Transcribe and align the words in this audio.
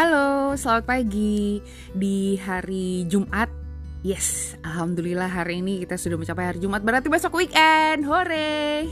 Halo, 0.00 0.56
selamat 0.56 0.88
pagi 0.88 1.60
di 1.92 2.32
hari 2.40 3.04
Jumat. 3.04 3.52
Yes, 4.00 4.56
alhamdulillah 4.64 5.28
hari 5.28 5.60
ini 5.60 5.84
kita 5.84 6.00
sudah 6.00 6.16
mencapai 6.16 6.48
hari 6.48 6.56
Jumat. 6.56 6.80
Berarti 6.80 7.12
besok 7.12 7.36
weekend. 7.36 8.08
Hore. 8.08 8.88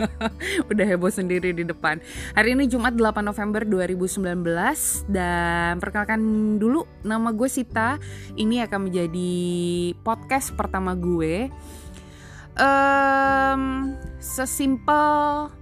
Udah 0.72 0.84
heboh 0.88 1.12
sendiri 1.12 1.52
di 1.52 1.60
depan. 1.60 2.00
Hari 2.32 2.56
ini 2.56 2.72
Jumat 2.72 2.96
8 2.96 3.20
November 3.20 3.68
2019 3.68 5.12
dan 5.12 5.76
perkenalkan 5.76 6.24
dulu 6.56 6.88
nama 7.04 7.36
gue 7.36 7.52
Sita. 7.52 8.00
Ini 8.32 8.64
akan 8.64 8.88
menjadi 8.88 9.36
podcast 10.00 10.56
pertama 10.56 10.96
gue. 10.96 11.52
Um, 12.56 13.92
sesimpel 14.24 15.52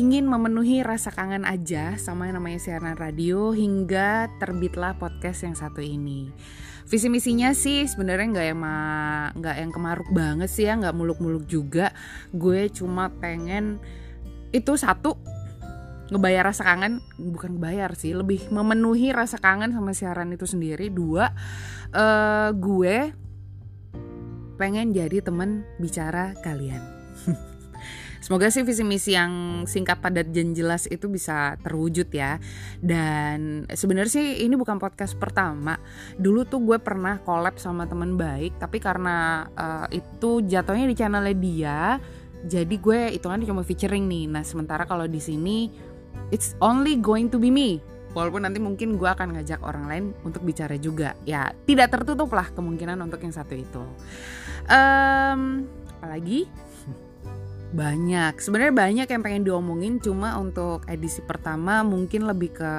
ingin 0.00 0.24
memenuhi 0.24 0.80
rasa 0.80 1.12
kangen 1.12 1.44
aja 1.44 2.00
sama 2.00 2.24
yang 2.24 2.40
namanya 2.40 2.56
siaran 2.56 2.96
radio 2.96 3.52
hingga 3.52 4.32
terbitlah 4.40 4.96
podcast 4.96 5.44
yang 5.44 5.52
satu 5.52 5.84
ini. 5.84 6.32
Visi 6.88 7.12
misinya 7.12 7.52
sih 7.52 7.84
sebenarnya 7.84 8.32
nggak 8.32 8.46
yang 8.48 8.60
nggak 9.36 9.56
yang 9.60 9.70
kemaruk 9.70 10.08
banget 10.08 10.48
sih 10.48 10.64
ya, 10.64 10.80
nggak 10.80 10.96
muluk-muluk 10.96 11.44
juga. 11.44 11.92
Gue 12.32 12.72
cuma 12.72 13.12
pengen 13.12 13.76
itu 14.56 14.72
satu 14.80 15.20
ngebayar 16.08 16.48
rasa 16.48 16.64
kangen, 16.64 17.04
bukan 17.20 17.60
bayar 17.60 17.92
sih, 17.92 18.16
lebih 18.16 18.48
memenuhi 18.48 19.12
rasa 19.12 19.36
kangen 19.36 19.76
sama 19.76 19.92
siaran 19.92 20.32
itu 20.32 20.48
sendiri. 20.48 20.88
Dua, 20.88 21.28
uh, 21.92 22.50
gue 22.56 23.12
pengen 24.56 24.96
jadi 24.96 25.20
teman 25.20 25.60
bicara 25.76 26.32
kalian. 26.40 26.80
Semoga 28.20 28.52
sih 28.52 28.60
visi 28.62 28.84
misi 28.84 29.16
yang 29.16 29.64
singkat 29.64 30.04
padat 30.04 30.28
dan 30.28 30.52
jelas 30.52 30.84
itu 30.92 31.08
bisa 31.08 31.56
terwujud 31.64 32.12
ya. 32.12 32.36
Dan 32.78 33.64
sebenarnya 33.72 34.12
sih 34.12 34.44
ini 34.44 34.54
bukan 34.60 34.76
podcast 34.76 35.16
pertama. 35.16 35.80
Dulu 36.20 36.44
tuh 36.44 36.60
gue 36.60 36.76
pernah 36.76 37.16
collab 37.24 37.56
sama 37.56 37.88
teman 37.88 38.20
baik, 38.20 38.60
tapi 38.60 38.76
karena 38.76 39.48
uh, 39.56 39.88
itu 39.88 40.44
jatuhnya 40.44 40.84
di 40.84 40.96
channelnya 40.96 41.36
dia, 41.36 41.78
jadi 42.44 42.74
gue 42.76 43.16
hitungannya 43.16 43.48
cuma 43.48 43.64
featuring 43.64 44.04
nih. 44.04 44.24
Nah 44.28 44.44
sementara 44.44 44.84
kalau 44.84 45.08
di 45.08 45.20
sini 45.20 45.72
it's 46.28 46.52
only 46.60 47.00
going 47.00 47.32
to 47.32 47.40
be 47.40 47.48
me. 47.48 47.80
Walaupun 48.10 48.42
nanti 48.42 48.58
mungkin 48.58 48.98
gue 48.98 49.06
akan 49.06 49.38
ngajak 49.38 49.62
orang 49.62 49.84
lain 49.86 50.04
untuk 50.26 50.42
bicara 50.42 50.74
juga. 50.76 51.14
Ya 51.22 51.56
tidak 51.64 51.94
tertutup 51.94 52.28
lah 52.36 52.52
kemungkinan 52.52 53.00
untuk 53.00 53.22
yang 53.22 53.32
satu 53.32 53.54
itu. 53.54 53.82
Um, 54.66 55.64
apalagi 56.00 56.50
banyak. 57.70 58.38
Sebenarnya 58.42 58.74
banyak 58.74 59.08
yang 59.08 59.22
pengen 59.22 59.42
diomongin 59.46 60.02
cuma 60.02 60.36
untuk 60.38 60.82
edisi 60.90 61.22
pertama 61.22 61.86
mungkin 61.86 62.26
lebih 62.26 62.54
ke 62.54 62.72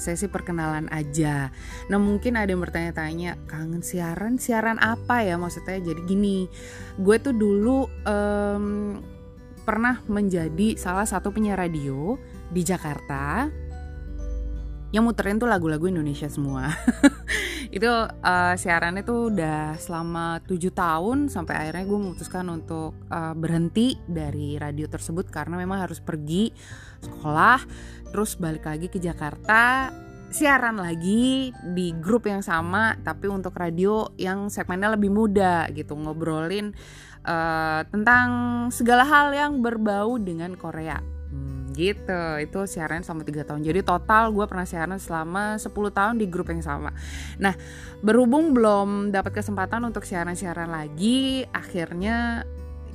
sesi 0.00 0.28
perkenalan 0.32 0.88
aja. 0.88 1.52
Nah 1.92 1.98
mungkin 2.00 2.40
ada 2.40 2.48
yang 2.48 2.64
bertanya-tanya 2.64 3.36
kangen 3.44 3.84
siaran? 3.84 4.40
Siaran 4.40 4.80
apa 4.80 5.24
ya? 5.24 5.36
Maksudnya 5.36 5.80
jadi 5.80 6.00
gini 6.04 6.48
gue 6.96 7.16
tuh 7.20 7.36
dulu 7.36 7.84
um, 8.08 8.96
pernah 9.64 10.00
menjadi 10.08 10.76
salah 10.80 11.04
satu 11.04 11.30
penyiar 11.30 11.60
radio 11.60 12.16
di 12.48 12.64
Jakarta 12.64 13.46
yang 14.90 15.06
muterin 15.06 15.38
tuh 15.38 15.46
lagu-lagu 15.46 15.86
Indonesia 15.86 16.26
semua 16.26 16.74
itu 17.70 17.86
uh, 17.86 18.54
siarannya 18.58 19.06
tuh 19.06 19.30
udah 19.30 19.78
selama 19.78 20.42
tujuh 20.42 20.74
tahun 20.74 21.30
sampai 21.30 21.54
akhirnya 21.54 21.86
gue 21.86 21.98
memutuskan 22.02 22.42
untuk 22.50 22.98
uh, 23.06 23.30
berhenti 23.38 23.94
dari 24.10 24.58
radio 24.58 24.90
tersebut 24.90 25.30
karena 25.30 25.54
memang 25.54 25.86
harus 25.86 26.02
pergi 26.02 26.50
sekolah 26.98 27.62
terus 28.10 28.34
balik 28.34 28.66
lagi 28.66 28.90
ke 28.90 28.98
Jakarta 28.98 29.94
siaran 30.34 30.82
lagi 30.82 31.54
di 31.74 31.94
grup 31.94 32.26
yang 32.26 32.42
sama 32.42 32.98
tapi 33.06 33.30
untuk 33.30 33.54
radio 33.54 34.10
yang 34.18 34.50
segmennya 34.50 34.98
lebih 34.98 35.14
muda 35.14 35.70
gitu 35.70 35.94
ngobrolin 35.94 36.74
uh, 37.22 37.86
tentang 37.86 38.28
segala 38.74 39.06
hal 39.06 39.30
yang 39.30 39.62
berbau 39.62 40.18
dengan 40.18 40.58
Korea 40.58 41.19
gitu. 41.72 42.22
Itu 42.42 42.66
siaran 42.68 43.02
selama 43.02 43.22
tiga 43.24 43.42
tahun. 43.46 43.64
Jadi 43.64 43.80
total 43.82 44.30
gue 44.30 44.44
pernah 44.46 44.66
siaran 44.68 44.98
selama 44.98 45.56
10 45.56 45.70
tahun 45.70 46.14
di 46.18 46.26
grup 46.26 46.50
yang 46.50 46.62
sama. 46.62 46.90
Nah 47.38 47.54
berhubung 48.00 48.52
belum 48.52 49.10
dapat 49.14 49.42
kesempatan 49.42 49.84
untuk 49.84 50.04
siaran-siaran 50.06 50.70
lagi 50.70 51.44
akhirnya 51.50 52.48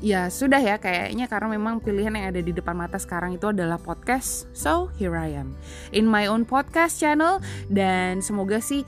ya 0.03 0.27
sudah 0.27 0.59
ya 0.59 0.75
kayaknya 0.75 1.25
karena 1.31 1.55
memang 1.55 1.79
pilihan 1.79 2.11
yang 2.13 2.27
ada 2.29 2.41
di 2.43 2.51
depan 2.51 2.75
mata 2.75 2.99
sekarang 2.99 3.39
itu 3.39 3.47
adalah 3.47 3.79
podcast 3.79 4.49
so 4.51 4.91
here 4.99 5.15
I 5.15 5.31
am. 5.33 5.55
In 5.95 6.07
my 6.07 6.27
own 6.27 6.43
podcast 6.43 6.99
channel 6.99 7.39
dan 7.71 8.19
semoga 8.19 8.59
sih 8.59 8.83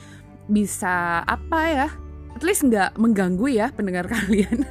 bisa 0.48 1.24
apa 1.28 1.62
ya 1.68 1.88
at 2.38 2.44
least 2.46 2.68
nggak 2.68 2.96
mengganggu 2.96 3.48
ya 3.50 3.68
pendengar 3.74 4.08
kalian 4.14 4.64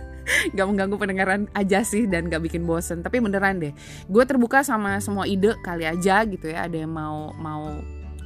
gak 0.53 0.67
mengganggu 0.67 0.97
pendengaran 0.99 1.41
aja 1.55 1.83
sih 1.83 2.07
dan 2.07 2.29
gak 2.31 2.43
bikin 2.45 2.67
bosen 2.67 3.01
tapi 3.03 3.19
beneran 3.19 3.59
deh 3.59 3.73
gue 4.07 4.25
terbuka 4.27 4.63
sama 4.63 4.99
semua 5.03 5.25
ide 5.25 5.55
kali 5.63 5.87
aja 5.87 6.23
gitu 6.27 6.51
ya 6.51 6.67
ada 6.67 6.77
yang 6.77 6.93
mau 6.93 7.33
mau 7.39 7.75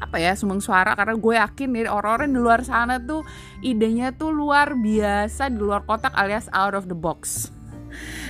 apa 0.00 0.16
ya 0.16 0.32
sumbang 0.32 0.64
suara 0.64 0.96
karena 0.96 1.14
gue 1.14 1.34
yakin 1.36 1.68
nih 1.76 1.92
orang-orang 1.92 2.32
di 2.32 2.40
luar 2.40 2.60
sana 2.64 2.96
tuh 2.96 3.20
idenya 3.60 4.16
tuh 4.16 4.32
luar 4.32 4.72
biasa 4.72 5.52
di 5.52 5.60
luar 5.60 5.84
kotak 5.84 6.16
alias 6.16 6.48
out 6.56 6.72
of 6.72 6.88
the 6.88 6.96
box 6.96 7.52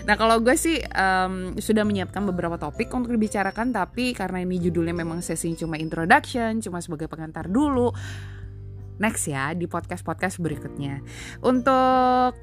Nah 0.08 0.16
kalau 0.16 0.40
gue 0.40 0.56
sih 0.56 0.80
um, 0.96 1.54
sudah 1.60 1.84
menyiapkan 1.84 2.24
beberapa 2.24 2.56
topik 2.56 2.88
untuk 2.92 3.12
dibicarakan 3.12 3.70
tapi 3.70 4.16
karena 4.16 4.42
ini 4.42 4.56
judulnya 4.56 4.96
memang 4.96 5.20
sesi 5.20 5.52
cuma 5.56 5.76
introduction, 5.76 6.58
cuma 6.64 6.80
sebagai 6.80 7.06
pengantar 7.06 7.46
dulu. 7.46 7.92
Next 9.00 9.28
ya 9.28 9.52
di 9.56 9.64
podcast-podcast 9.64 10.40
berikutnya. 10.40 11.00
Untuk 11.44 12.36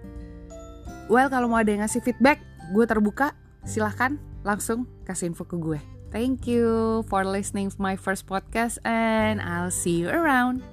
Well, 1.07 1.31
kalau 1.31 1.47
mau 1.47 1.59
ada 1.63 1.71
yang 1.71 1.83
ngasih 1.87 2.03
feedback, 2.03 2.43
gue 2.75 2.83
terbuka. 2.83 3.31
Silahkan 3.63 4.19
langsung 4.43 4.87
kasih 5.07 5.31
info 5.31 5.47
ke 5.47 5.55
gue. 5.55 5.79
Thank 6.11 6.47
you 6.47 7.03
for 7.11 7.27
listening 7.27 7.67
to 7.71 7.79
my 7.79 7.99
first 7.99 8.27
podcast 8.27 8.79
and 8.87 9.43
I'll 9.43 9.71
see 9.71 10.03
you 10.03 10.07
around. 10.07 10.63